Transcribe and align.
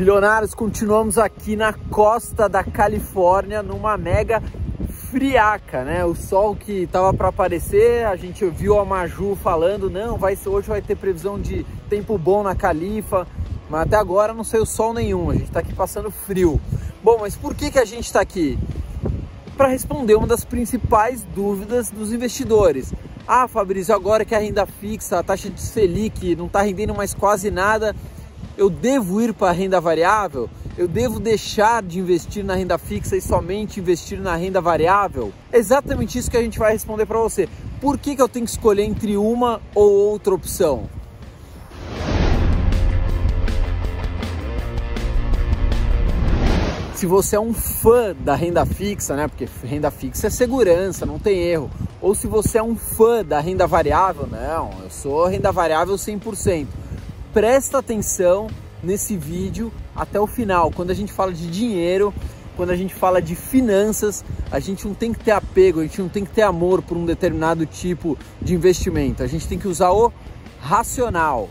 Bilionários, 0.00 0.54
continuamos 0.54 1.18
aqui 1.18 1.56
na 1.56 1.74
costa 1.74 2.48
da 2.48 2.64
Califórnia, 2.64 3.62
numa 3.62 3.98
mega 3.98 4.42
friaca, 5.10 5.84
né? 5.84 6.02
O 6.06 6.14
sol 6.14 6.56
que 6.56 6.86
tava 6.86 7.12
para 7.12 7.28
aparecer, 7.28 8.06
a 8.06 8.16
gente 8.16 8.42
ouviu 8.42 8.78
a 8.78 8.84
Maju 8.86 9.36
falando, 9.36 9.90
não, 9.90 10.16
vai 10.16 10.38
hoje 10.46 10.68
vai 10.70 10.80
ter 10.80 10.96
previsão 10.96 11.38
de 11.38 11.66
tempo 11.90 12.16
bom 12.16 12.42
na 12.42 12.54
Califa, 12.54 13.26
mas 13.68 13.82
até 13.82 13.96
agora 13.96 14.32
não 14.32 14.42
saiu 14.42 14.64
sol 14.64 14.94
nenhum, 14.94 15.28
a 15.28 15.34
gente 15.34 15.50
tá 15.50 15.60
aqui 15.60 15.74
passando 15.74 16.10
frio. 16.10 16.58
Bom, 17.04 17.18
mas 17.20 17.36
por 17.36 17.54
que 17.54 17.70
que 17.70 17.78
a 17.78 17.84
gente 17.84 18.06
está 18.06 18.22
aqui? 18.22 18.58
Para 19.54 19.68
responder 19.68 20.14
uma 20.14 20.26
das 20.26 20.46
principais 20.46 21.22
dúvidas 21.34 21.90
dos 21.90 22.10
investidores. 22.10 22.94
Ah, 23.28 23.46
Fabrício, 23.46 23.94
agora 23.94 24.24
que 24.24 24.34
a 24.34 24.38
renda 24.38 24.64
fixa, 24.64 25.18
a 25.18 25.22
taxa 25.22 25.50
de 25.50 25.60
Selic 25.60 26.34
não 26.36 26.46
está 26.46 26.62
rendendo 26.62 26.94
mais 26.94 27.12
quase 27.12 27.50
nada, 27.50 27.94
eu 28.60 28.68
devo 28.68 29.22
ir 29.22 29.32
para 29.32 29.48
a 29.48 29.52
renda 29.52 29.80
variável? 29.80 30.46
Eu 30.76 30.86
devo 30.86 31.18
deixar 31.18 31.82
de 31.82 31.98
investir 31.98 32.44
na 32.44 32.54
renda 32.54 32.76
fixa 32.76 33.16
e 33.16 33.20
somente 33.20 33.80
investir 33.80 34.20
na 34.20 34.36
renda 34.36 34.60
variável? 34.60 35.32
É 35.50 35.56
exatamente 35.56 36.18
isso 36.18 36.30
que 36.30 36.36
a 36.36 36.42
gente 36.42 36.58
vai 36.58 36.72
responder 36.72 37.06
para 37.06 37.18
você. 37.18 37.48
Por 37.80 37.96
que, 37.96 38.14
que 38.14 38.20
eu 38.20 38.28
tenho 38.28 38.44
que 38.44 38.50
escolher 38.50 38.82
entre 38.82 39.16
uma 39.16 39.62
ou 39.74 39.90
outra 39.90 40.34
opção? 40.34 40.90
se 46.94 47.06
você 47.06 47.34
é 47.34 47.40
um 47.40 47.54
fã 47.54 48.14
da 48.14 48.34
renda 48.34 48.66
fixa, 48.66 49.16
né? 49.16 49.26
Porque 49.26 49.48
renda 49.64 49.90
fixa 49.90 50.26
é 50.26 50.30
segurança, 50.30 51.06
não 51.06 51.18
tem 51.18 51.38
erro. 51.38 51.70
Ou 51.98 52.14
se 52.14 52.26
você 52.26 52.58
é 52.58 52.62
um 52.62 52.76
fã 52.76 53.24
da 53.24 53.40
renda 53.40 53.66
variável, 53.66 54.26
não, 54.30 54.70
eu 54.82 54.90
sou 54.90 55.26
renda 55.26 55.50
variável 55.50 55.94
100% 55.94 56.66
presta 57.32 57.78
atenção 57.78 58.48
nesse 58.82 59.16
vídeo 59.16 59.72
até 59.94 60.18
o 60.18 60.26
final. 60.26 60.70
Quando 60.70 60.90
a 60.90 60.94
gente 60.94 61.12
fala 61.12 61.32
de 61.32 61.50
dinheiro, 61.50 62.12
quando 62.56 62.70
a 62.70 62.76
gente 62.76 62.94
fala 62.94 63.22
de 63.22 63.34
finanças, 63.34 64.24
a 64.50 64.58
gente 64.58 64.86
não 64.86 64.94
tem 64.94 65.12
que 65.12 65.20
ter 65.20 65.30
apego, 65.30 65.80
a 65.80 65.82
gente 65.82 66.00
não 66.00 66.08
tem 66.08 66.24
que 66.24 66.32
ter 66.32 66.42
amor 66.42 66.82
por 66.82 66.96
um 66.96 67.04
determinado 67.04 67.64
tipo 67.66 68.18
de 68.40 68.54
investimento. 68.54 69.22
A 69.22 69.26
gente 69.26 69.46
tem 69.46 69.58
que 69.58 69.68
usar 69.68 69.90
o 69.92 70.12
racional. 70.60 71.48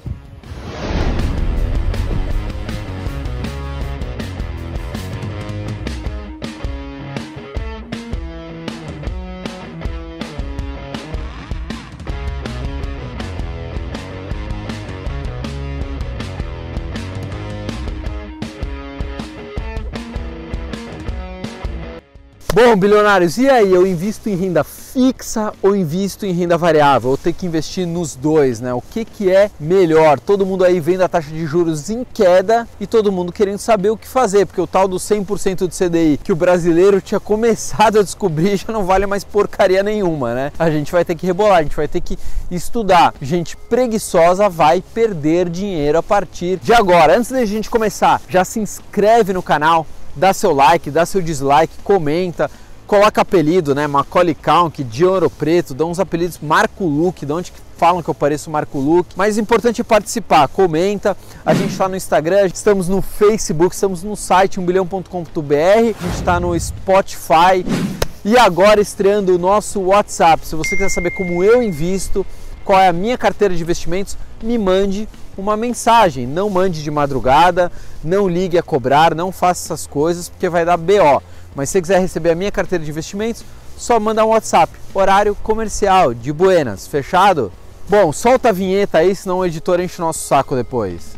Bom, 22.61 22.75
bilionários, 22.75 23.37
e 23.37 23.49
aí? 23.49 23.73
Eu 23.73 23.87
invisto 23.87 24.29
em 24.29 24.35
renda 24.35 24.65
fixa 24.65 25.53
ou 25.61 25.73
invisto 25.73 26.25
em 26.25 26.33
renda 26.33 26.57
variável? 26.57 27.11
Eu 27.11 27.17
tenho 27.17 27.33
que 27.33 27.45
investir 27.45 27.87
nos 27.87 28.17
dois, 28.17 28.59
né? 28.59 28.73
O 28.73 28.81
que, 28.81 29.05
que 29.05 29.31
é 29.31 29.49
melhor? 29.57 30.19
Todo 30.19 30.45
mundo 30.45 30.65
aí 30.65 30.77
vendo 30.77 31.01
a 31.01 31.07
taxa 31.07 31.29
de 31.29 31.45
juros 31.45 31.89
em 31.89 32.03
queda 32.13 32.67
e 32.77 32.85
todo 32.85 33.13
mundo 33.13 33.31
querendo 33.31 33.59
saber 33.59 33.91
o 33.91 33.95
que 33.95 34.05
fazer, 34.05 34.45
porque 34.45 34.59
o 34.59 34.67
tal 34.67 34.89
do 34.89 34.97
100% 34.97 35.69
de 35.69 35.73
CDI 35.73 36.19
que 36.21 36.33
o 36.33 36.35
brasileiro 36.35 36.99
tinha 36.99 37.17
começado 37.17 37.97
a 37.97 38.03
descobrir 38.03 38.57
já 38.57 38.73
não 38.73 38.83
vale 38.83 39.05
mais 39.05 39.23
porcaria 39.23 39.81
nenhuma, 39.81 40.35
né? 40.35 40.51
A 40.59 40.69
gente 40.69 40.91
vai 40.91 41.05
ter 41.05 41.15
que 41.15 41.25
rebolar, 41.25 41.59
a 41.59 41.63
gente 41.63 41.77
vai 41.77 41.87
ter 41.87 42.01
que 42.01 42.19
estudar. 42.51 43.13
Gente 43.21 43.55
preguiçosa 43.55 44.49
vai 44.49 44.83
perder 44.93 45.47
dinheiro 45.47 45.97
a 45.97 46.03
partir 46.03 46.57
de 46.57 46.73
agora. 46.73 47.17
Antes 47.17 47.31
da 47.31 47.45
gente 47.45 47.69
começar, 47.69 48.21
já 48.27 48.43
se 48.43 48.59
inscreve 48.59 49.31
no 49.31 49.41
canal 49.41 49.87
dá 50.15 50.33
seu 50.33 50.53
like, 50.53 50.91
dá 50.91 51.05
seu 51.05 51.21
dislike, 51.21 51.73
comenta, 51.83 52.49
coloca 52.87 53.21
apelido, 53.21 53.75
né? 53.75 53.87
Macaulay 53.87 54.35
Culkin, 54.35 54.83
de 54.83 55.05
Ouro 55.05 55.29
Preto, 55.29 55.73
dá 55.73 55.85
uns 55.85 55.99
apelidos 55.99 56.39
Marco 56.41 56.85
Luke, 56.85 57.25
de 57.25 57.31
onde 57.31 57.53
falam 57.77 58.03
que 58.03 58.09
eu 58.09 58.13
pareço 58.13 58.49
Marco 58.49 58.77
Luke. 58.77 59.11
Mas 59.15 59.37
o 59.37 59.39
importante 59.39 59.79
é 59.79 59.83
participar, 59.83 60.47
comenta. 60.49 61.15
A 61.45 61.53
gente 61.53 61.71
está 61.71 61.87
no 61.87 61.95
Instagram, 61.95 62.47
estamos 62.47 62.89
no 62.89 63.01
Facebook, 63.01 63.73
estamos 63.73 64.03
no 64.03 64.15
site 64.15 64.59
1bilhão.com.br, 64.59 65.53
a 65.53 65.81
gente 65.81 66.15
está 66.15 66.39
no 66.39 66.59
Spotify 66.59 67.65
e 68.25 68.37
agora 68.37 68.81
estreando 68.81 69.33
o 69.33 69.37
nosso 69.37 69.79
WhatsApp. 69.79 70.45
Se 70.45 70.55
você 70.55 70.75
quiser 70.75 70.89
saber 70.89 71.11
como 71.11 71.43
eu 71.43 71.63
invisto, 71.63 72.25
qual 72.65 72.79
é 72.79 72.87
a 72.87 72.93
minha 72.93 73.17
carteira 73.17 73.55
de 73.55 73.63
investimentos, 73.63 74.17
me 74.43 74.57
mande 74.57 75.07
uma 75.39 75.57
mensagem. 75.57 76.27
Não 76.27 76.49
mande 76.49 76.83
de 76.83 76.91
madrugada, 76.91 77.71
não 78.03 78.27
ligue 78.27 78.57
a 78.57 78.63
cobrar, 78.63 79.15
não 79.15 79.31
faça 79.31 79.67
essas 79.67 79.87
coisas 79.87 80.29
porque 80.29 80.49
vai 80.49 80.65
dar 80.65 80.77
BO. 80.77 81.21
Mas 81.55 81.69
se 81.69 81.73
você 81.73 81.81
quiser 81.81 81.99
receber 81.99 82.31
a 82.31 82.35
minha 82.35 82.51
carteira 82.51 82.83
de 82.83 82.91
investimentos, 82.91 83.43
só 83.77 83.99
manda 83.99 84.25
um 84.25 84.29
WhatsApp. 84.29 84.73
Horário 84.93 85.35
comercial 85.35 86.13
de 86.13 86.33
Buenas. 86.33 86.87
Fechado? 86.87 87.51
Bom, 87.87 88.11
solta 88.11 88.49
a 88.49 88.51
vinheta 88.51 88.99
aí, 88.99 89.15
senão 89.15 89.39
o 89.39 89.45
editor 89.45 89.79
enche 89.79 90.01
o 90.01 90.05
nosso 90.05 90.27
saco 90.27 90.55
depois. 90.55 91.17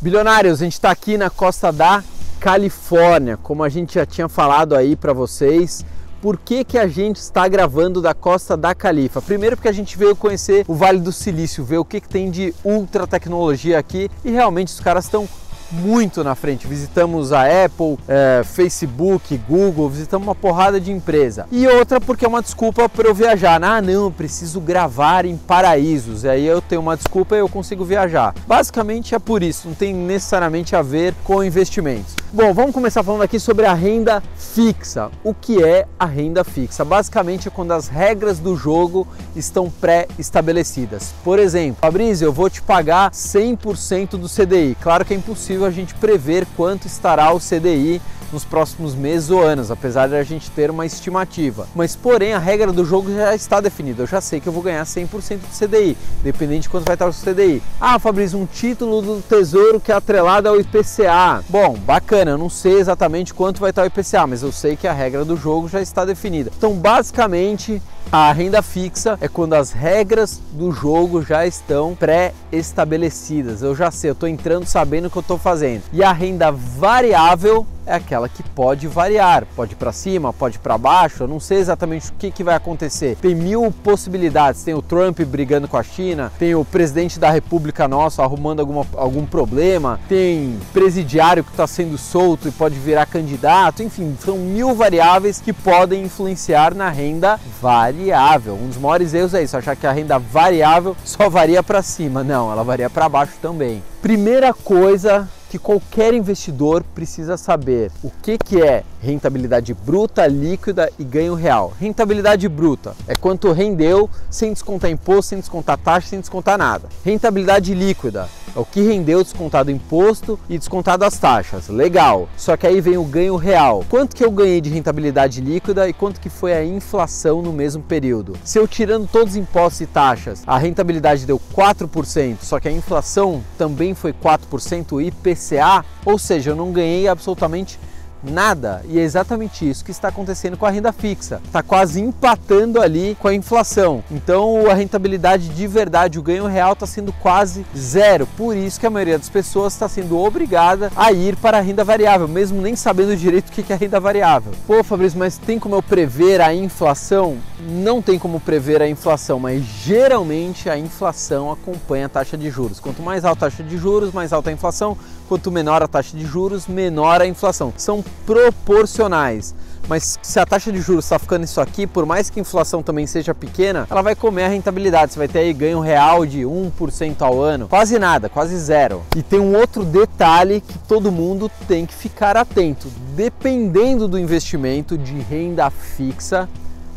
Bilionários, 0.00 0.60
a 0.60 0.64
gente 0.64 0.72
está 0.72 0.90
aqui 0.90 1.18
na 1.18 1.28
costa 1.28 1.70
da 1.70 2.02
Califórnia, 2.40 3.36
como 3.36 3.62
a 3.62 3.68
gente 3.68 3.94
já 3.94 4.06
tinha 4.06 4.28
falado 4.28 4.74
aí 4.74 4.96
para 4.96 5.12
vocês 5.12 5.84
por 6.20 6.36
que, 6.36 6.64
que 6.64 6.78
a 6.78 6.86
gente 6.86 7.16
está 7.16 7.46
gravando 7.48 8.00
da 8.02 8.14
costa 8.14 8.56
da 8.56 8.74
Califa? 8.74 9.22
Primeiro 9.22 9.56
porque 9.56 9.68
a 9.68 9.72
gente 9.72 9.96
veio 9.96 10.14
conhecer 10.14 10.64
o 10.68 10.74
Vale 10.74 11.00
do 11.00 11.12
Silício, 11.12 11.64
ver 11.64 11.78
o 11.78 11.84
que, 11.84 12.00
que 12.00 12.08
tem 12.08 12.30
de 12.30 12.54
ultra 12.64 13.06
tecnologia 13.06 13.78
aqui 13.78 14.10
e 14.24 14.30
realmente 14.30 14.68
os 14.68 14.80
caras 14.80 15.04
estão 15.04 15.28
muito 15.70 16.22
na 16.24 16.34
frente. 16.34 16.66
Visitamos 16.66 17.32
a 17.32 17.44
Apple, 17.64 17.98
é, 18.08 18.42
Facebook, 18.44 19.36
Google, 19.48 19.88
visitamos 19.88 20.26
uma 20.26 20.34
porrada 20.34 20.80
de 20.80 20.90
empresa. 20.90 21.46
E 21.50 21.66
outra 21.66 22.00
porque 22.00 22.24
é 22.24 22.28
uma 22.28 22.42
desculpa 22.42 22.88
para 22.88 23.08
eu 23.08 23.14
viajar. 23.14 23.62
Ah, 23.62 23.80
não, 23.80 24.04
eu 24.04 24.10
preciso 24.10 24.60
gravar 24.60 25.24
em 25.24 25.36
paraísos. 25.36 26.24
E 26.24 26.28
aí 26.28 26.46
eu 26.46 26.60
tenho 26.60 26.80
uma 26.80 26.96
desculpa 26.96 27.36
e 27.36 27.38
eu 27.38 27.48
consigo 27.48 27.84
viajar. 27.84 28.34
Basicamente 28.46 29.14
é 29.14 29.18
por 29.18 29.42
isso, 29.42 29.68
não 29.68 29.74
tem 29.74 29.94
necessariamente 29.94 30.74
a 30.74 30.82
ver 30.82 31.14
com 31.24 31.42
investimentos. 31.42 32.14
Bom, 32.32 32.54
vamos 32.54 32.72
começar 32.72 33.02
falando 33.02 33.22
aqui 33.22 33.40
sobre 33.40 33.66
a 33.66 33.74
renda 33.74 34.22
fixa. 34.36 35.10
O 35.24 35.34
que 35.34 35.64
é 35.64 35.88
a 35.98 36.06
renda 36.06 36.44
fixa? 36.44 36.84
Basicamente 36.84 37.48
é 37.48 37.50
quando 37.50 37.72
as 37.72 37.88
regras 37.88 38.38
do 38.38 38.54
jogo 38.54 39.04
estão 39.34 39.68
pré-estabelecidas. 39.68 41.12
Por 41.24 41.40
exemplo, 41.40 41.78
Fabrício, 41.80 42.24
eu 42.24 42.32
vou 42.32 42.48
te 42.48 42.62
pagar 42.62 43.10
100% 43.10 44.10
do 44.10 44.28
CDI. 44.28 44.76
Claro 44.80 45.04
que 45.04 45.12
é 45.12 45.16
impossível 45.16 45.66
a 45.66 45.72
gente 45.72 45.92
prever 45.94 46.46
quanto 46.56 46.86
estará 46.86 47.32
o 47.32 47.40
CDI 47.40 48.00
nos 48.32 48.44
próximos 48.44 48.94
meses 48.94 49.30
ou 49.30 49.42
anos, 49.42 49.70
apesar 49.70 50.08
de 50.08 50.14
a 50.14 50.22
gente 50.22 50.50
ter 50.50 50.70
uma 50.70 50.86
estimativa. 50.86 51.66
Mas, 51.74 51.96
porém, 51.96 52.32
a 52.32 52.38
regra 52.38 52.72
do 52.72 52.84
jogo 52.84 53.12
já 53.12 53.34
está 53.34 53.60
definida. 53.60 54.02
Eu 54.02 54.06
já 54.06 54.20
sei 54.20 54.40
que 54.40 54.48
eu 54.48 54.52
vou 54.52 54.62
ganhar 54.62 54.84
100% 54.84 55.38
do 55.38 55.66
CDI, 55.66 55.96
dependente 56.22 56.62
de 56.62 56.68
quanto 56.68 56.86
vai 56.86 56.94
estar 56.94 57.08
o 57.08 57.12
CDI. 57.12 57.62
Ah, 57.80 57.98
Fabrício, 57.98 58.38
um 58.38 58.46
título 58.46 59.02
do 59.02 59.22
Tesouro 59.22 59.80
que 59.80 59.92
é 59.92 59.94
atrelado 59.94 60.48
ao 60.48 60.60
IPCA. 60.60 61.44
Bom, 61.48 61.74
bacana, 61.74 62.32
eu 62.32 62.38
não 62.38 62.50
sei 62.50 62.78
exatamente 62.78 63.34
quanto 63.34 63.60
vai 63.60 63.70
estar 63.70 63.82
o 63.82 63.86
IPCA, 63.86 64.26
mas 64.26 64.42
eu 64.42 64.52
sei 64.52 64.76
que 64.76 64.86
a 64.86 64.92
regra 64.92 65.24
do 65.24 65.36
jogo 65.36 65.68
já 65.68 65.80
está 65.80 66.04
definida. 66.04 66.50
Então, 66.56 66.74
basicamente, 66.74 67.80
a 68.12 68.32
renda 68.32 68.60
fixa 68.60 69.16
é 69.20 69.28
quando 69.28 69.54
as 69.54 69.70
regras 69.70 70.40
do 70.52 70.72
jogo 70.72 71.22
já 71.22 71.46
estão 71.46 71.94
pré-estabelecidas. 71.94 73.62
Eu 73.62 73.76
já 73.76 73.90
sei, 73.92 74.10
eu 74.10 74.14
estou 74.14 74.28
entrando 74.28 74.66
sabendo 74.66 75.06
o 75.06 75.10
que 75.10 75.18
eu 75.18 75.20
estou 75.20 75.38
fazendo. 75.38 75.82
E 75.92 76.02
a 76.02 76.12
renda 76.12 76.50
variável 76.50 77.64
é 77.86 77.94
aquela 77.94 78.28
que 78.28 78.42
pode 78.42 78.86
variar, 78.86 79.46
pode 79.56 79.74
para 79.74 79.92
cima, 79.92 80.32
pode 80.32 80.58
para 80.58 80.76
baixo. 80.78 81.24
Eu 81.24 81.28
não 81.28 81.40
sei 81.40 81.58
exatamente 81.58 82.10
o 82.10 82.14
que, 82.14 82.30
que 82.30 82.44
vai 82.44 82.54
acontecer. 82.54 83.16
Tem 83.20 83.34
mil 83.34 83.72
possibilidades. 83.82 84.62
Tem 84.62 84.74
o 84.74 84.82
Trump 84.82 85.20
brigando 85.20 85.68
com 85.68 85.76
a 85.76 85.82
China, 85.82 86.32
tem 86.38 86.54
o 86.54 86.64
presidente 86.64 87.18
da 87.18 87.30
República 87.30 87.88
nosso 87.88 88.22
arrumando 88.22 88.60
alguma, 88.60 88.86
algum 88.94 89.24
problema, 89.26 89.98
tem 90.08 90.58
presidiário 90.72 91.44
que 91.44 91.50
está 91.50 91.66
sendo 91.66 91.96
solto 91.98 92.48
e 92.48 92.52
pode 92.52 92.78
virar 92.78 93.06
candidato. 93.06 93.82
Enfim, 93.82 94.16
são 94.24 94.38
mil 94.38 94.74
variáveis 94.74 95.40
que 95.40 95.52
podem 95.52 96.04
influenciar 96.04 96.74
na 96.74 96.90
renda 96.90 97.40
variável. 97.60 98.54
Um 98.54 98.68
dos 98.68 98.78
maiores 98.78 99.14
erros 99.14 99.34
é 99.34 99.42
isso, 99.42 99.56
achar 99.56 99.76
que 99.76 99.86
a 99.86 99.92
renda 99.92 100.18
variável 100.18 100.96
só 101.04 101.28
varia 101.28 101.62
para 101.62 101.82
cima. 101.82 102.22
Não, 102.22 102.50
ela 102.50 102.62
varia 102.62 102.90
para 102.90 103.08
baixo 103.08 103.34
também. 103.40 103.82
Primeira 104.02 104.52
coisa 104.52 105.28
que 105.50 105.58
qualquer 105.58 106.14
investidor 106.14 106.84
precisa 106.94 107.36
saber 107.36 107.90
o 108.04 108.10
que, 108.22 108.38
que 108.38 108.62
é 108.62 108.84
rentabilidade 109.00 109.74
bruta, 109.74 110.26
líquida 110.26 110.90
e 110.98 111.04
ganho 111.04 111.34
real. 111.34 111.72
Rentabilidade 111.80 112.48
bruta 112.48 112.94
é 113.08 113.14
quanto 113.14 113.52
rendeu 113.52 114.08
sem 114.28 114.52
descontar 114.52 114.90
imposto, 114.90 115.30
sem 115.30 115.38
descontar 115.38 115.78
taxa, 115.78 116.08
sem 116.08 116.20
descontar 116.20 116.58
nada. 116.58 116.88
Rentabilidade 117.04 117.74
líquida 117.74 118.28
É 118.54 118.58
o 118.58 118.64
que 118.64 118.82
rendeu 118.82 119.22
descontado 119.22 119.70
imposto 119.70 120.38
e 120.48 120.58
descontado 120.58 121.04
as 121.04 121.16
taxas. 121.16 121.68
Legal. 121.68 122.28
Só 122.36 122.56
que 122.56 122.66
aí 122.66 122.80
vem 122.80 122.96
o 122.96 123.04
ganho 123.04 123.36
real. 123.36 123.84
Quanto 123.88 124.14
que 124.14 124.24
eu 124.24 124.30
ganhei 124.30 124.60
de 124.60 124.70
rentabilidade 124.70 125.40
líquida 125.40 125.88
e 125.88 125.92
quanto 125.92 126.20
que 126.20 126.28
foi 126.28 126.52
a 126.52 126.64
inflação 126.64 127.42
no 127.42 127.52
mesmo 127.52 127.82
período? 127.82 128.36
Se 128.44 128.58
eu 128.58 128.66
tirando 128.66 129.08
todos 129.08 129.34
os 129.34 129.36
impostos 129.36 129.80
e 129.82 129.86
taxas, 129.86 130.42
a 130.46 130.58
rentabilidade 130.58 131.26
deu 131.26 131.40
4%, 131.54 132.38
só 132.42 132.58
que 132.58 132.68
a 132.68 132.72
inflação 132.72 133.42
também 133.56 133.94
foi 133.94 134.12
4%, 134.12 134.92
o 134.92 135.00
IPCA, 135.00 135.84
ou 136.04 136.18
seja, 136.18 136.50
eu 136.50 136.56
não 136.56 136.72
ganhei 136.72 137.06
absolutamente 137.08 137.78
nada. 138.22 138.82
E 138.88 138.98
é 138.98 139.02
exatamente 139.02 139.68
isso 139.68 139.84
que 139.84 139.90
está 139.90 140.08
acontecendo 140.08 140.56
com 140.56 140.66
a 140.66 140.70
renda 140.70 140.92
fixa. 140.92 141.40
Está 141.44 141.62
quase 141.62 142.00
empatando 142.00 142.80
ali 142.80 143.16
com 143.18 143.28
a 143.28 143.34
inflação. 143.34 144.02
Então 144.10 144.70
a 144.70 144.74
rentabilidade 144.74 145.48
de 145.48 145.66
verdade, 145.66 146.18
o 146.18 146.22
ganho 146.22 146.46
real 146.46 146.72
está 146.72 146.86
sendo 146.86 147.12
quase 147.12 147.64
zero. 147.76 148.26
Por 148.36 148.56
isso 148.56 148.78
que 148.78 148.86
a 148.86 148.90
maioria 148.90 149.18
das 149.18 149.28
pessoas 149.28 149.72
está 149.72 149.88
sendo 149.88 150.18
obrigada 150.18 150.90
a 150.96 151.12
ir 151.12 151.36
para 151.36 151.58
a 151.58 151.60
renda 151.60 151.84
variável, 151.84 152.28
mesmo 152.28 152.60
nem 152.60 152.76
sabendo 152.76 153.16
direito 153.16 153.48
o 153.48 153.52
que 153.52 153.72
é 153.72 153.76
renda 153.76 153.98
variável. 153.98 154.52
Pô, 154.66 154.82
Fabrício, 154.84 155.18
mas 155.18 155.38
tem 155.38 155.58
como 155.58 155.74
eu 155.74 155.82
prever 155.82 156.40
a 156.40 156.54
inflação? 156.54 157.38
Não 157.68 158.00
tem 158.00 158.18
como 158.18 158.40
prever 158.40 158.82
a 158.82 158.88
inflação, 158.88 159.38
mas 159.38 159.62
geralmente 159.62 160.68
a 160.68 160.78
inflação 160.78 161.50
acompanha 161.50 162.06
a 162.06 162.08
taxa 162.08 162.36
de 162.36 162.50
juros. 162.50 162.80
Quanto 162.80 163.02
mais 163.02 163.24
alta 163.24 163.46
a 163.46 163.50
taxa 163.50 163.62
de 163.62 163.78
juros, 163.78 164.12
mais 164.12 164.32
alta 164.32 164.50
a 164.50 164.52
inflação. 164.52 164.98
Quanto 165.30 165.48
menor 165.52 165.80
a 165.80 165.86
taxa 165.86 166.16
de 166.16 166.26
juros, 166.26 166.66
menor 166.66 167.22
a 167.22 167.26
inflação. 167.26 167.72
São 167.76 168.02
proporcionais. 168.26 169.54
Mas 169.88 170.18
se 170.20 170.40
a 170.40 170.44
taxa 170.44 170.72
de 170.72 170.80
juros 170.80 171.04
está 171.04 171.20
ficando 171.20 171.44
isso 171.44 171.60
aqui, 171.60 171.86
por 171.86 172.04
mais 172.04 172.28
que 172.28 172.40
a 172.40 172.42
inflação 172.42 172.82
também 172.82 173.06
seja 173.06 173.32
pequena, 173.32 173.86
ela 173.88 174.02
vai 174.02 174.16
comer 174.16 174.46
a 174.46 174.48
rentabilidade. 174.48 175.12
Você 175.12 175.20
vai 175.20 175.28
ter 175.28 175.38
aí 175.38 175.52
ganho 175.52 175.78
real 175.78 176.26
de 176.26 176.40
1% 176.40 177.22
ao 177.22 177.40
ano. 177.40 177.68
Quase 177.68 177.96
nada, 177.96 178.28
quase 178.28 178.58
zero. 178.58 179.04
E 179.16 179.22
tem 179.22 179.38
um 179.38 179.56
outro 179.56 179.84
detalhe 179.84 180.60
que 180.60 180.76
todo 180.80 181.12
mundo 181.12 181.48
tem 181.68 181.86
que 181.86 181.94
ficar 181.94 182.36
atento. 182.36 182.88
Dependendo 183.14 184.08
do 184.08 184.18
investimento 184.18 184.98
de 184.98 185.16
renda 185.20 185.70
fixa, 185.70 186.48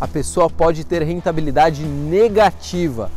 a 0.01 0.07
pessoa 0.07 0.49
pode 0.49 0.83
ter 0.83 1.03
rentabilidade 1.03 1.83
negativa. 1.83 3.11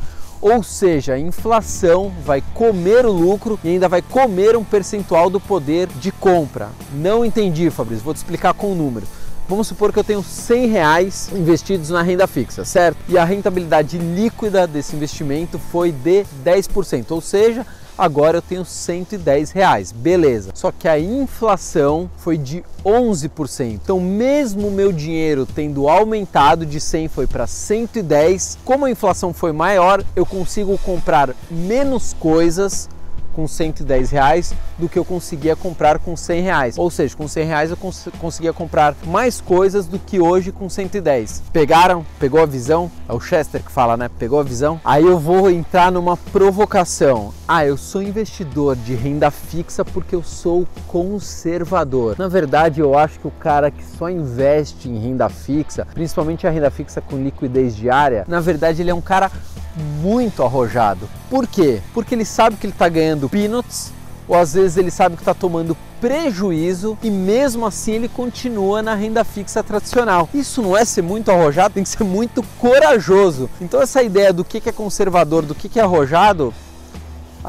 Ou 0.49 0.63
seja, 0.63 1.15
a 1.15 1.19
inflação 1.19 2.13
vai 2.25 2.41
comer 2.55 3.05
o 3.05 3.11
lucro 3.11 3.59
e 3.65 3.71
ainda 3.71 3.89
vai 3.89 4.01
comer 4.01 4.57
um 4.57 4.63
percentual 4.63 5.29
do 5.29 5.41
poder 5.41 5.89
de 5.99 6.13
compra. 6.13 6.69
Não 6.93 7.25
entendi, 7.25 7.69
Fabrício, 7.69 8.05
vou 8.05 8.15
te 8.15 8.19
explicar 8.19 8.55
com 8.55 8.69
o 8.69 8.71
um 8.71 8.77
número. 8.77 9.09
Vamos 9.49 9.67
supor 9.67 9.93
que 9.93 9.99
eu 9.99 10.05
tenho 10.05 10.23
100 10.23 10.67
reais 10.69 11.31
investidos 11.35 11.91
na 11.91 12.01
renda 12.01 12.29
fixa, 12.29 12.65
certo? 12.65 12.97
E 13.09 13.19
a 13.19 13.25
rentabilidade 13.25 13.99
líquida 13.99 14.69
desse 14.69 14.95
investimento 14.95 15.59
foi 15.59 15.91
de 15.91 16.25
10%, 16.45 17.11
ou 17.11 17.21
seja, 17.21 17.67
agora 17.97 18.39
eu 18.39 18.43
tenho 18.43 18.65
110 18.65 19.51
reais, 19.51 19.93
beleza. 19.93 20.51
Só 20.55 20.71
que 20.71 20.89
a 20.89 20.99
inflação 20.99 22.11
foi 22.19 22.37
de 22.37 22.65
11%. 22.85 23.73
Então, 23.73 24.01
mesmo 24.01 24.69
o 24.69 24.73
meu 24.73 24.93
dinheiro 24.93 25.47
tendo 25.47 25.89
aumentado 25.89 26.65
de 26.65 26.81
100 26.81 27.09
foi 27.09 27.27
para 27.27 27.47
110, 27.47 28.59
como 28.65 28.85
a 28.85 28.91
inflação 28.91 29.33
foi 29.33 29.53
maior, 29.53 30.05
eu 30.15 30.25
consigo 30.25 30.79
comprar 30.79 31.35
menos 31.51 32.15
coisas 32.15 32.89
com 33.37 33.47
110 33.47 34.11
reais 34.11 34.55
do 34.79 34.89
que 34.89 34.99
eu 34.99 35.05
conseguia 35.05 35.55
comprar 35.55 35.99
com 35.99 36.17
100 36.17 36.41
reais. 36.41 36.79
Ou 36.79 36.91
seja, 36.91 37.15
com 37.15 37.29
100 37.29 37.45
reais 37.45 37.71
eu 37.71 37.77
cons 37.77 38.09
conseguia 38.19 38.53
comprar 38.53 38.95
mais 39.07 39.43
coisas 39.43 39.87
do 39.87 39.99
que 39.99 40.19
hoje 40.19 40.51
com 40.51 40.71
110. 40.71 41.43
Pegaram? 41.53 42.05
Pegou 42.19 42.41
a 42.41 42.47
visão? 42.47 42.91
É 43.07 43.13
o 43.13 43.21
Chester 43.21 43.63
que 43.63 43.71
fala, 43.71 43.95
né? 43.95 44.09
Pegou 44.19 44.41
a 44.41 44.43
visão? 44.43 44.81
Aí 44.83 45.05
eu 45.05 45.19
vou 45.19 45.51
entrar 45.51 45.93
numa 45.93 46.17
provocação. 46.17 47.35
Ah, 47.47 47.67
eu 47.67 47.77
sou 47.77 48.03
investidor 48.03 48.75
de 48.75 48.95
renda 48.95 49.31
fixa 49.31 49.85
porque 49.85 50.17
eu 50.17 50.23
sou 50.23 50.67
conservador. 50.87 52.17
Na 52.19 52.29
verdade, 52.29 52.81
eu 52.81 52.99
acho 52.99 53.21
que 53.21 53.27
o 53.27 53.31
cara 53.31 53.71
que 53.71 53.85
só 53.85 54.09
investe 54.09 54.89
em 54.89 54.99
renda 54.99 55.29
fixa, 55.29 55.87
principalmente 55.93 56.47
a 56.47 56.51
renda 56.51 56.71
fixa 56.71 57.03
com 57.03 57.23
liquidez 57.23 57.77
diária, 57.77 58.25
na 58.27 58.41
verdade 58.41 58.81
ele 58.81 58.91
é 58.91 58.95
um 58.95 59.01
cara 59.03 59.31
muito 59.77 60.43
arrojado. 60.43 61.09
Por 61.29 61.47
quê? 61.47 61.81
Porque 61.93 62.15
ele 62.15 62.25
sabe 62.25 62.57
que 62.57 62.67
ele 62.67 62.73
está 62.73 62.89
ganhando 62.89 63.29
peanuts, 63.29 63.93
ou 64.29 64.37
às 64.37 64.55
vezes 64.55 64.77
ele 64.77 64.91
sabe 64.91 65.17
que 65.17 65.23
está 65.23 65.35
tomando 65.35 65.77
prejuízo 66.01 66.99
e 67.03 67.11
mesmo 67.11 67.65
assim 67.65 67.93
ele 67.93 68.09
continua 68.09 68.83
na 68.83 68.95
renda 68.95 69.25
fixa 69.25 69.63
tradicional. 69.63 70.29
Isso 70.35 70.63
não 70.63 70.77
é 70.77 70.85
ser 70.85 71.03
muito 71.03 71.31
arrojado, 71.31 71.75
tem 71.75 71.83
que 71.83 71.89
ser 71.89 72.05
muito 72.05 72.43
corajoso. 72.59 73.49
Então 73.61 73.81
essa 73.81 74.03
ideia 74.03 74.33
do 74.33 74.45
que 74.45 74.63
é 74.69 74.73
conservador, 74.73 75.43
do 75.43 75.55
que 75.55 75.79
é 75.79 75.83
arrojado, 75.83 76.53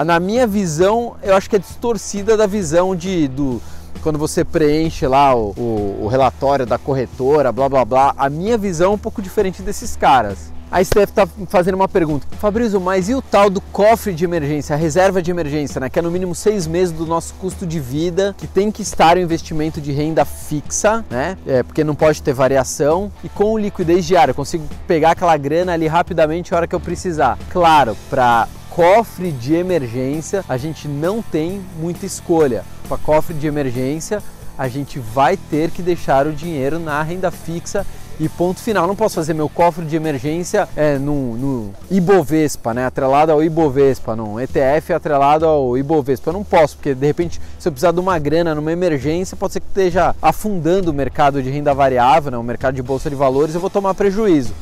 na 0.05 0.19
minha 0.19 0.45
visão, 0.45 1.15
eu 1.23 1.35
acho 1.35 1.49
que 1.49 1.55
é 1.55 1.59
distorcida 1.59 2.37
da 2.37 2.45
visão 2.45 2.95
de 2.95 3.27
do 3.27 3.61
quando 4.03 4.19
você 4.19 4.45
preenche 4.45 5.07
lá 5.07 5.35
o, 5.35 5.53
o, 5.57 5.99
o 6.03 6.07
relatório 6.07 6.65
da 6.65 6.77
corretora, 6.77 7.51
blá 7.51 7.67
blá 7.67 7.83
blá. 7.83 8.13
A 8.15 8.29
minha 8.29 8.57
visão 8.57 8.91
é 8.91 8.95
um 8.95 8.97
pouco 8.97 9.21
diferente 9.21 9.61
desses 9.61 9.95
caras. 9.95 10.53
A 10.69 10.83
Steph 10.83 11.09
está 11.09 11.25
fazendo 11.47 11.75
uma 11.75 11.87
pergunta. 11.87 12.27
Fabrício, 12.39 12.79
mas 12.81 13.07
e 13.07 13.15
o 13.15 13.21
tal 13.21 13.49
do 13.49 13.61
cofre 13.61 14.13
de 14.13 14.25
emergência, 14.25 14.75
a 14.75 14.77
reserva 14.77 15.21
de 15.21 15.31
emergência, 15.31 15.79
né? 15.79 15.89
Que 15.89 15.99
é 15.99 16.01
no 16.01 16.11
mínimo 16.11 16.35
seis 16.35 16.67
meses 16.67 16.93
do 16.93 17.05
nosso 17.05 17.33
custo 17.35 17.65
de 17.65 17.79
vida, 17.79 18.35
que 18.37 18.45
tem 18.45 18.69
que 18.69 18.81
estar 18.81 19.15
o 19.15 19.19
investimento 19.19 19.79
de 19.79 19.93
renda 19.93 20.25
fixa, 20.25 21.05
né? 21.09 21.37
É, 21.47 21.63
porque 21.63 21.85
não 21.85 21.95
pode 21.95 22.21
ter 22.21 22.33
variação. 22.33 23.09
E 23.23 23.29
com 23.29 23.57
liquidez 23.57 24.05
diária, 24.05 24.31
eu 24.31 24.35
consigo 24.35 24.67
pegar 24.85 25.11
aquela 25.11 25.37
grana 25.37 25.71
ali 25.71 25.87
rapidamente 25.87 26.53
a 26.53 26.57
hora 26.57 26.67
que 26.67 26.75
eu 26.75 26.81
precisar. 26.81 27.39
Claro, 27.49 27.95
para 28.09 28.49
cofre 28.69 29.31
de 29.31 29.55
emergência, 29.55 30.43
a 30.49 30.57
gente 30.57 30.87
não 30.87 31.21
tem 31.21 31.61
muita 31.79 32.05
escolha. 32.05 32.65
Para 32.89 32.97
cofre 32.97 33.33
de 33.33 33.47
emergência, 33.47 34.21
a 34.57 34.67
gente 34.67 34.99
vai 34.99 35.37
ter 35.37 35.71
que 35.71 35.81
deixar 35.81 36.27
o 36.27 36.33
dinheiro 36.33 36.77
na 36.77 37.01
renda 37.03 37.31
fixa 37.31 37.85
e 38.19 38.27
ponto 38.27 38.59
final. 38.59 38.87
Não 38.87 38.95
posso 38.95 39.15
fazer 39.15 39.33
meu 39.33 39.49
cofre 39.49 39.85
de 39.85 39.95
emergência 39.95 40.67
é, 40.75 40.97
no, 40.97 41.37
no 41.37 41.73
Ibovespa, 41.89 42.73
né? 42.73 42.85
Atrelado 42.85 43.31
ao 43.31 43.43
Ibovespa, 43.43 44.15
não. 44.15 44.39
ETF 44.39 44.93
atrelado 44.93 45.45
ao 45.45 45.77
Ibovespa. 45.77 46.29
Eu 46.29 46.33
não 46.33 46.43
posso, 46.43 46.75
porque 46.75 46.95
de 46.95 47.05
repente, 47.05 47.41
se 47.59 47.67
eu 47.67 47.71
precisar 47.71 47.91
de 47.91 47.99
uma 47.99 48.17
grana 48.17 48.55
numa 48.55 48.71
emergência, 48.71 49.37
pode 49.37 49.53
ser 49.53 49.59
que 49.59 49.67
esteja 49.67 50.15
afundando 50.21 50.91
o 50.91 50.93
mercado 50.93 51.41
de 51.41 51.49
renda 51.49 51.73
variável, 51.73 52.31
né? 52.31 52.37
o 52.37 52.43
mercado 52.43 52.75
de 52.75 52.81
bolsa 52.81 53.09
de 53.09 53.15
valores, 53.15 53.53
eu 53.53 53.61
vou 53.61 53.69
tomar 53.69 53.93
prejuízo. 53.93 54.53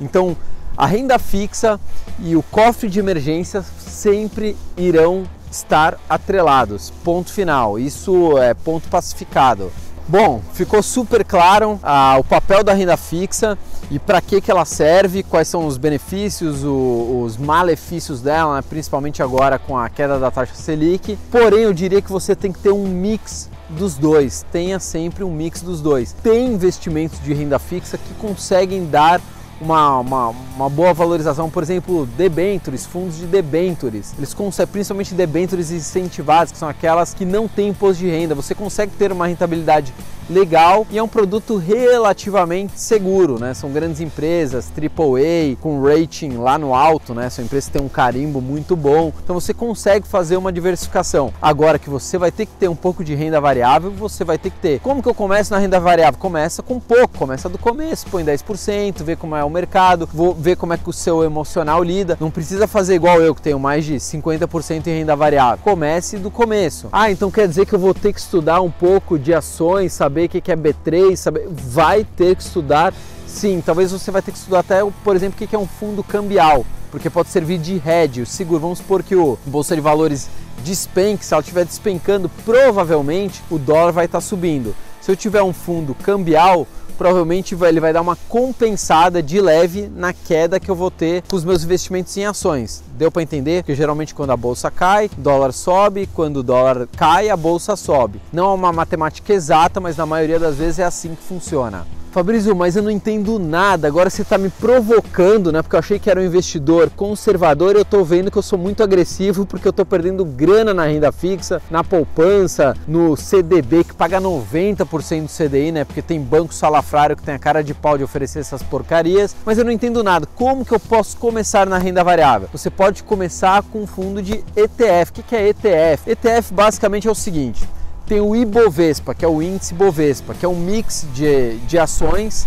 Então, 0.00 0.36
a 0.76 0.86
renda 0.86 1.18
fixa 1.18 1.78
e 2.18 2.34
o 2.34 2.42
cofre 2.42 2.88
de 2.88 2.98
emergência 2.98 3.62
sempre 3.78 4.56
irão 4.76 5.24
estar 5.50 5.98
atrelados. 6.08 6.90
Ponto 7.04 7.30
final. 7.30 7.78
Isso 7.78 8.38
é 8.38 8.54
ponto 8.54 8.88
pacificado. 8.88 9.70
Bom, 10.08 10.42
ficou 10.52 10.82
super 10.82 11.24
claro 11.24 11.78
ah, 11.82 12.16
o 12.18 12.24
papel 12.24 12.64
da 12.64 12.74
renda 12.74 12.96
fixa 12.96 13.56
e 13.90 13.98
para 13.98 14.20
que, 14.20 14.40
que 14.40 14.50
ela 14.50 14.64
serve, 14.64 15.22
quais 15.22 15.46
são 15.48 15.66
os 15.66 15.78
benefícios, 15.78 16.64
o, 16.64 17.22
os 17.24 17.36
malefícios 17.36 18.20
dela, 18.20 18.56
né? 18.56 18.62
principalmente 18.68 19.22
agora 19.22 19.58
com 19.58 19.78
a 19.78 19.88
queda 19.88 20.18
da 20.18 20.30
taxa 20.30 20.54
Selic. 20.54 21.16
Porém, 21.30 21.60
eu 21.60 21.72
diria 21.72 22.02
que 22.02 22.10
você 22.10 22.34
tem 22.34 22.50
que 22.50 22.58
ter 22.58 22.72
um 22.72 22.86
mix 22.86 23.48
dos 23.70 23.94
dois, 23.94 24.44
tenha 24.50 24.78
sempre 24.78 25.24
um 25.24 25.30
mix 25.30 25.62
dos 25.62 25.80
dois. 25.80 26.12
Tem 26.22 26.48
investimentos 26.48 27.22
de 27.22 27.32
renda 27.32 27.58
fixa 27.58 27.96
que 27.96 28.14
conseguem 28.14 28.86
dar 28.86 29.20
uma, 29.62 30.00
uma, 30.00 30.28
uma, 30.56 30.68
boa 30.68 30.92
valorização, 30.92 31.48
por 31.48 31.62
exemplo, 31.62 32.04
debentures, 32.16 32.84
fundos 32.84 33.16
de 33.16 33.26
debentures. 33.26 34.12
Eles 34.18 34.34
conseguem, 34.34 34.72
principalmente 34.72 35.14
debentures 35.14 35.70
incentivadas, 35.70 36.50
que 36.50 36.58
são 36.58 36.68
aquelas 36.68 37.14
que 37.14 37.24
não 37.24 37.46
têm 37.46 37.68
imposto 37.68 38.02
de 38.02 38.10
renda. 38.10 38.34
Você 38.34 38.54
consegue 38.54 38.92
ter 38.96 39.12
uma 39.12 39.26
rentabilidade 39.26 39.94
legal 40.28 40.86
e 40.90 40.98
é 40.98 41.02
um 41.02 41.08
produto 41.08 41.56
relativamente 41.56 42.78
seguro, 42.78 43.38
né? 43.38 43.54
São 43.54 43.70
grandes 43.70 44.00
empresas, 44.00 44.70
AAA, 44.76 45.56
com 45.60 45.82
rating 45.82 46.36
lá 46.36 46.58
no 46.58 46.74
alto, 46.74 47.14
né? 47.14 47.28
São 47.30 47.44
empresas 47.44 47.66
que 47.66 47.78
têm 47.78 47.82
um 47.82 47.88
carimbo 47.88 48.40
muito 48.40 48.74
bom. 48.74 49.12
Então 49.22 49.38
você 49.38 49.52
consegue 49.52 50.06
fazer 50.06 50.36
uma 50.36 50.52
diversificação. 50.52 51.32
Agora 51.40 51.78
que 51.78 51.90
você 51.90 52.18
vai 52.18 52.30
ter 52.30 52.46
que 52.46 52.52
ter 52.52 52.68
um 52.68 52.76
pouco 52.76 53.04
de 53.04 53.14
renda 53.14 53.40
variável, 53.40 53.90
você 53.90 54.24
vai 54.24 54.38
ter 54.38 54.50
que 54.50 54.58
ter. 54.58 54.80
Como 54.80 55.02
que 55.02 55.08
eu 55.08 55.14
começo 55.14 55.52
na 55.52 55.58
renda 55.58 55.78
variável? 55.78 56.18
Começa 56.18 56.62
com 56.62 56.80
pouco, 56.80 57.18
começa 57.18 57.48
do 57.48 57.58
começo, 57.58 58.06
põe 58.10 58.24
10%, 58.24 59.02
vê 59.02 59.16
como 59.16 59.36
é 59.36 59.44
o 59.44 59.50
mercado, 59.52 60.08
vou 60.12 60.34
ver 60.34 60.56
como 60.56 60.72
é 60.72 60.78
que 60.78 60.88
o 60.88 60.92
seu 60.92 61.22
emocional 61.22 61.82
lida. 61.82 62.16
Não 62.20 62.30
precisa 62.30 62.66
fazer 62.66 62.94
igual 62.94 63.20
eu 63.20 63.34
que 63.34 63.42
tenho 63.42 63.58
mais 63.58 63.84
de 63.84 63.94
50% 63.94 64.86
em 64.86 64.98
renda 64.98 65.14
variável. 65.14 65.58
Comece 65.62 66.18
do 66.18 66.30
começo. 66.30 66.88
Ah, 66.90 67.10
então 67.10 67.30
quer 67.30 67.46
dizer 67.46 67.66
que 67.66 67.74
eu 67.74 67.78
vou 67.78 67.94
ter 67.94 68.12
que 68.12 68.20
estudar 68.20 68.60
um 68.60 68.70
pouco 68.70 69.18
de 69.18 69.32
ações, 69.32 69.92
saber 69.92 70.26
o 70.26 70.28
que 70.28 70.50
é 70.50 70.56
B3, 70.56 71.16
saber, 71.16 71.46
vai 71.48 72.04
ter 72.04 72.34
que 72.34 72.42
estudar 72.42 72.92
sim. 73.26 73.62
Talvez 73.64 73.92
você 73.92 74.10
vai 74.10 74.22
ter 74.22 74.32
que 74.32 74.38
estudar 74.38 74.60
até, 74.60 74.80
por 75.04 75.16
exemplo, 75.16 75.42
o 75.42 75.48
que 75.48 75.54
é 75.54 75.58
um 75.58 75.66
fundo 75.66 76.02
cambial, 76.02 76.64
porque 76.90 77.08
pode 77.08 77.28
servir 77.28 77.58
de 77.58 77.80
hedge, 77.84 78.22
o 78.22 78.26
seguro. 78.26 78.60
Vamos 78.60 78.78
supor 78.78 79.02
que 79.02 79.16
o 79.16 79.38
Bolsa 79.46 79.74
de 79.74 79.80
Valores 79.80 80.28
despenque, 80.62 81.24
se 81.24 81.34
ela 81.34 81.40
estiver 81.40 81.64
despencando, 81.64 82.28
provavelmente 82.44 83.42
o 83.50 83.58
dólar 83.58 83.92
vai 83.92 84.04
estar 84.04 84.20
subindo. 84.20 84.74
Se 85.00 85.10
eu 85.10 85.16
tiver 85.16 85.42
um 85.42 85.52
fundo 85.52 85.94
cambial, 85.96 86.66
provavelmente 87.02 87.56
ele 87.60 87.80
vai 87.80 87.92
dar 87.92 88.00
uma 88.00 88.14
compensada 88.28 89.20
de 89.20 89.40
leve 89.40 89.90
na 89.92 90.12
queda 90.12 90.60
que 90.60 90.70
eu 90.70 90.76
vou 90.76 90.88
ter 90.88 91.24
com 91.28 91.34
os 91.34 91.44
meus 91.44 91.64
investimentos 91.64 92.16
em 92.16 92.24
ações. 92.24 92.80
Deu 92.96 93.10
para 93.10 93.22
entender? 93.22 93.64
Porque 93.64 93.74
geralmente 93.74 94.14
quando 94.14 94.30
a 94.30 94.36
bolsa 94.36 94.70
cai, 94.70 95.10
dólar 95.18 95.50
sobe, 95.50 96.08
quando 96.14 96.36
o 96.36 96.42
dólar 96.44 96.86
cai, 96.96 97.28
a 97.28 97.36
bolsa 97.36 97.74
sobe. 97.74 98.20
Não 98.32 98.52
é 98.52 98.54
uma 98.54 98.72
matemática 98.72 99.32
exata, 99.32 99.80
mas 99.80 99.96
na 99.96 100.06
maioria 100.06 100.38
das 100.38 100.54
vezes 100.54 100.78
é 100.78 100.84
assim 100.84 101.16
que 101.16 101.24
funciona. 101.24 101.84
Fabrício, 102.12 102.54
mas 102.54 102.76
eu 102.76 102.82
não 102.82 102.90
entendo 102.90 103.38
nada. 103.38 103.88
Agora 103.88 104.10
você 104.10 104.20
está 104.20 104.36
me 104.36 104.50
provocando, 104.50 105.50
né? 105.50 105.62
Porque 105.62 105.74
eu 105.74 105.80
achei 105.80 105.98
que 105.98 106.10
era 106.10 106.20
um 106.20 106.22
investidor 106.22 106.90
conservador 106.90 107.74
e 107.74 107.78
eu 107.78 107.82
estou 107.82 108.04
vendo 108.04 108.30
que 108.30 108.36
eu 108.36 108.42
sou 108.42 108.58
muito 108.58 108.82
agressivo 108.82 109.46
porque 109.46 109.66
eu 109.66 109.70
estou 109.70 109.86
perdendo 109.86 110.22
grana 110.22 110.74
na 110.74 110.84
renda 110.84 111.10
fixa, 111.10 111.62
na 111.70 111.82
poupança, 111.82 112.76
no 112.86 113.16
CDB 113.16 113.84
que 113.84 113.94
paga 113.94 114.20
90% 114.20 115.22
do 115.22 115.48
CDI, 115.48 115.72
né? 115.72 115.84
Porque 115.86 116.02
tem 116.02 116.20
banco 116.20 116.52
salafrário 116.52 117.16
que 117.16 117.22
tem 117.22 117.34
a 117.34 117.38
cara 117.38 117.64
de 117.64 117.72
pau 117.72 117.96
de 117.96 118.04
oferecer 118.04 118.40
essas 118.40 118.62
porcarias. 118.62 119.34
Mas 119.46 119.56
eu 119.56 119.64
não 119.64 119.72
entendo 119.72 120.04
nada. 120.04 120.28
Como 120.36 120.66
que 120.66 120.72
eu 120.72 120.80
posso 120.80 121.16
começar 121.16 121.66
na 121.66 121.78
renda 121.78 122.04
variável? 122.04 122.46
Você 122.52 122.68
pode 122.68 123.02
começar 123.04 123.62
com 123.62 123.84
um 123.84 123.86
fundo 123.86 124.20
de 124.20 124.44
ETF. 124.54 125.12
O 125.12 125.14
que 125.14 125.34
é 125.34 125.48
ETF? 125.48 126.10
ETF 126.10 126.52
basicamente 126.52 127.08
é 127.08 127.10
o 127.10 127.14
seguinte 127.14 127.66
tem 128.06 128.20
o 128.20 128.34
Ibovespa, 128.34 129.14
que 129.14 129.24
é 129.24 129.28
o 129.28 129.42
índice 129.42 129.74
Bovespa, 129.74 130.34
que 130.34 130.44
é 130.44 130.48
um 130.48 130.56
mix 130.56 131.06
de, 131.14 131.56
de 131.58 131.78
ações 131.78 132.46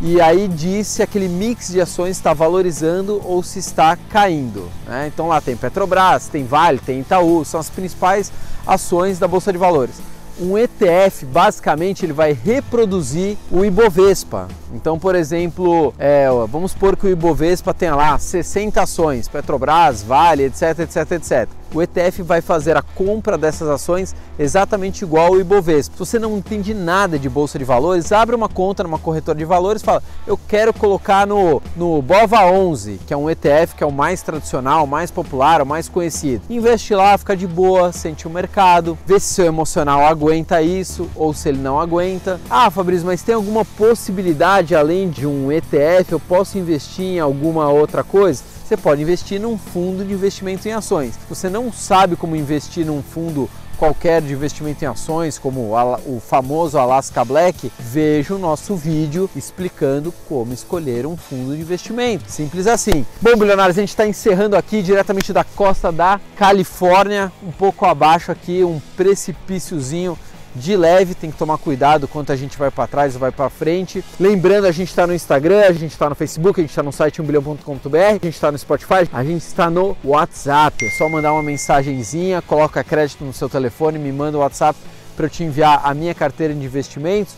e 0.00 0.20
aí 0.20 0.48
diz 0.48 0.88
se 0.88 1.02
aquele 1.02 1.28
mix 1.28 1.68
de 1.68 1.80
ações 1.80 2.16
está 2.16 2.34
valorizando 2.34 3.22
ou 3.24 3.42
se 3.42 3.58
está 3.58 3.96
caindo. 4.10 4.68
Né? 4.86 5.10
Então 5.12 5.28
lá 5.28 5.40
tem 5.40 5.56
Petrobras, 5.56 6.26
tem 6.26 6.44
Vale, 6.44 6.78
tem 6.78 7.00
Itaú, 7.00 7.44
são 7.44 7.60
as 7.60 7.70
principais 7.70 8.32
ações 8.66 9.18
da 9.18 9.28
Bolsa 9.28 9.52
de 9.52 9.58
Valores. 9.58 9.94
Um 10.38 10.58
ETF, 10.58 11.24
basicamente, 11.26 12.04
ele 12.04 12.12
vai 12.12 12.32
reproduzir 12.32 13.38
o 13.52 13.64
Ibovespa. 13.64 14.48
Então, 14.74 14.98
por 14.98 15.14
exemplo, 15.14 15.94
é, 15.96 16.26
vamos 16.50 16.72
supor 16.72 16.96
que 16.96 17.06
o 17.06 17.08
Ibovespa 17.08 17.72
tenha 17.72 17.94
lá 17.94 18.18
60 18.18 18.82
ações, 18.82 19.28
Petrobras, 19.28 20.02
Vale, 20.02 20.42
etc, 20.42 20.80
etc, 20.80 21.12
etc 21.12 21.63
o 21.74 21.82
ETF 21.82 22.22
vai 22.22 22.40
fazer 22.40 22.76
a 22.76 22.82
compra 22.82 23.36
dessas 23.36 23.68
ações 23.68 24.14
exatamente 24.38 25.02
igual 25.04 25.34
ao 25.34 25.40
Ibovespa. 25.40 25.94
Se 25.94 25.98
você 25.98 26.18
não 26.18 26.36
entende 26.36 26.72
nada 26.72 27.18
de 27.18 27.28
bolsa 27.28 27.58
de 27.58 27.64
valores, 27.64 28.12
abre 28.12 28.34
uma 28.34 28.48
conta 28.48 28.82
numa 28.82 28.98
corretora 28.98 29.36
de 29.36 29.44
valores 29.44 29.82
e 29.82 29.84
fala: 29.84 30.02
"Eu 30.26 30.38
quero 30.48 30.72
colocar 30.72 31.26
no 31.26 31.60
no 31.76 32.00
Bova 32.00 32.44
11, 32.46 33.00
que 33.06 33.12
é 33.12 33.16
um 33.16 33.28
ETF 33.28 33.74
que 33.74 33.82
é 33.82 33.86
o 33.86 33.92
mais 33.92 34.22
tradicional, 34.22 34.84
o 34.84 34.88
mais 34.88 35.10
popular, 35.10 35.60
o 35.60 35.66
mais 35.66 35.88
conhecido". 35.88 36.42
Investe 36.48 36.94
lá, 36.94 37.18
fica 37.18 37.36
de 37.36 37.46
boa, 37.46 37.92
sente 37.92 38.26
o 38.26 38.30
mercado, 38.30 38.96
vê 39.04 39.18
se 39.18 39.34
seu 39.34 39.46
emocional 39.46 40.06
aguenta 40.06 40.62
isso 40.62 41.10
ou 41.14 41.34
se 41.34 41.48
ele 41.48 41.58
não 41.58 41.80
aguenta. 41.80 42.40
Ah, 42.48 42.70
Fabrício, 42.70 43.06
mas 43.06 43.22
tem 43.22 43.34
alguma 43.34 43.64
possibilidade 43.64 44.74
além 44.74 45.10
de 45.10 45.26
um 45.26 45.50
ETF? 45.50 46.12
Eu 46.12 46.20
posso 46.20 46.58
investir 46.58 47.04
em 47.04 47.20
alguma 47.20 47.68
outra 47.68 48.04
coisa? 48.04 48.53
Você 48.64 48.78
pode 48.78 49.02
investir 49.02 49.38
num 49.38 49.58
fundo 49.58 50.02
de 50.04 50.14
investimento 50.14 50.66
em 50.66 50.72
ações. 50.72 51.18
Você 51.28 51.50
não 51.50 51.70
sabe 51.70 52.16
como 52.16 52.34
investir 52.34 52.86
num 52.86 53.02
fundo 53.02 53.48
qualquer 53.76 54.22
de 54.22 54.32
investimento 54.32 54.84
em 54.84 54.88
ações, 54.88 55.36
como 55.36 55.74
o 56.06 56.20
famoso 56.20 56.78
Alaska 56.78 57.24
Black, 57.24 57.70
veja 57.78 58.34
o 58.34 58.38
nosso 58.38 58.74
vídeo 58.74 59.28
explicando 59.36 60.14
como 60.28 60.54
escolher 60.54 61.06
um 61.06 61.16
fundo 61.16 61.54
de 61.54 61.60
investimento. 61.60 62.30
Simples 62.30 62.66
assim. 62.66 63.04
Bom, 63.20 63.36
bilionários, 63.36 63.76
a 63.76 63.82
gente 63.82 63.90
está 63.90 64.06
encerrando 64.06 64.56
aqui 64.56 64.80
diretamente 64.80 65.32
da 65.32 65.44
costa 65.44 65.92
da 65.92 66.20
Califórnia, 66.36 67.30
um 67.42 67.52
pouco 67.52 67.84
abaixo 67.84 68.32
aqui, 68.32 68.64
um 68.64 68.80
precipíciozinho 68.96 70.16
de 70.54 70.76
leve, 70.76 71.14
tem 71.14 71.30
que 71.30 71.36
tomar 71.36 71.58
cuidado 71.58 72.06
quanto 72.06 72.30
a 72.30 72.36
gente 72.36 72.56
vai 72.56 72.70
para 72.70 72.86
trás 72.86 73.14
ou 73.14 73.20
vai 73.20 73.32
para 73.32 73.50
frente. 73.50 74.04
Lembrando, 74.20 74.66
a 74.66 74.72
gente 74.72 74.88
está 74.88 75.06
no 75.06 75.14
Instagram, 75.14 75.60
a 75.60 75.72
gente 75.72 75.92
está 75.92 76.08
no 76.08 76.14
Facebook, 76.14 76.60
a 76.60 76.62
gente 76.62 76.70
está 76.70 76.82
no 76.82 76.92
site 76.92 77.20
1bilhão.com.br, 77.20 77.96
a 77.98 78.12
gente 78.12 78.28
está 78.28 78.52
no 78.52 78.58
Spotify, 78.58 79.08
a 79.12 79.24
gente 79.24 79.42
está 79.42 79.68
no 79.68 79.96
WhatsApp. 80.04 80.86
É 80.86 80.90
só 80.90 81.08
mandar 81.08 81.32
uma 81.32 81.42
mensagenzinha, 81.42 82.40
coloca 82.42 82.84
crédito 82.84 83.24
no 83.24 83.32
seu 83.32 83.48
telefone, 83.48 83.98
me 83.98 84.12
manda 84.12 84.38
o 84.38 84.40
WhatsApp 84.40 84.78
para 85.16 85.26
eu 85.26 85.30
te 85.30 85.42
enviar 85.42 85.80
a 85.84 85.92
minha 85.94 86.14
carteira 86.14 86.54
de 86.54 86.64
investimentos. 86.64 87.34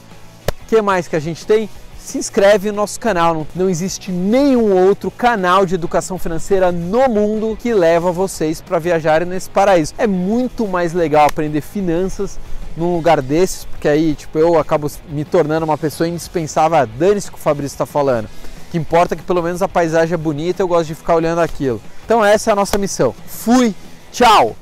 O 0.63 0.67
que 0.69 0.83
mais 0.83 1.09
que 1.09 1.17
a 1.17 1.21
gente 1.21 1.47
tem? 1.47 1.69
se 1.99 2.19
inscreve 2.19 2.71
no 2.71 2.77
nosso 2.77 3.01
canal. 3.01 3.45
Não 3.53 3.69
existe 3.69 4.13
nenhum 4.13 4.73
outro 4.87 5.11
canal 5.11 5.67
de 5.67 5.75
educação 5.75 6.19
financeira 6.19 6.71
no 6.71 7.09
mundo 7.09 7.59
que 7.61 7.75
leva 7.75 8.13
vocês 8.13 8.61
para 8.61 8.79
viajarem 8.79 9.27
nesse 9.27 9.51
paraíso. 9.51 9.93
É 9.99 10.07
muito 10.07 10.69
mais 10.69 10.93
legal 10.93 11.27
aprender 11.27 11.61
finanças 11.61 12.39
num 12.77 12.95
lugar 12.95 13.23
desses, 13.23 13.65
porque 13.65 13.89
aí, 13.89 14.15
tipo, 14.15 14.39
eu 14.39 14.59
acabo 14.59 14.91
me 15.09 15.25
tornando 15.25 15.65
uma 15.65 15.79
pessoa 15.79 16.09
indispensável. 16.09 16.87
Dane-se 16.99 17.31
que 17.31 17.37
o 17.37 17.41
Fabrício 17.41 17.75
está 17.75 17.87
falando. 17.87 18.27
O 18.27 18.71
que 18.71 18.79
importa 18.79 19.15
é 19.15 19.17
que 19.17 19.23
pelo 19.23 19.43
menos 19.43 19.63
a 19.63 19.69
paisagem 19.69 20.15
é 20.15 20.19
bonita, 20.19 20.63
eu 20.63 20.69
gosto 20.69 20.89
de 20.89 20.95
ficar 20.95 21.15
olhando 21.15 21.41
aquilo. 21.41 21.81
Então 22.05 22.25
essa 22.25 22.51
é 22.51 22.53
a 22.53 22.57
nossa 22.57 22.77
missão. 22.77 23.15
Fui, 23.27 23.75
tchau! 24.13 24.57